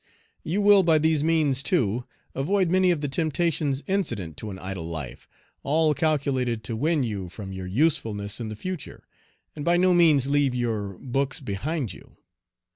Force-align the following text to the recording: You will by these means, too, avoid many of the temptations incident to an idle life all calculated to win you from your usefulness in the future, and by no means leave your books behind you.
You 0.43 0.61
will 0.63 0.81
by 0.81 0.97
these 0.97 1.23
means, 1.23 1.61
too, 1.61 2.05
avoid 2.33 2.71
many 2.71 2.89
of 2.89 3.01
the 3.01 3.07
temptations 3.07 3.83
incident 3.85 4.35
to 4.37 4.49
an 4.49 4.57
idle 4.57 4.85
life 4.87 5.27
all 5.61 5.93
calculated 5.93 6.63
to 6.63 6.75
win 6.75 7.03
you 7.03 7.29
from 7.29 7.53
your 7.53 7.67
usefulness 7.67 8.39
in 8.39 8.49
the 8.49 8.55
future, 8.55 9.03
and 9.55 9.63
by 9.63 9.77
no 9.77 9.93
means 9.93 10.25
leave 10.27 10.55
your 10.55 10.97
books 10.97 11.39
behind 11.39 11.93
you. 11.93 12.15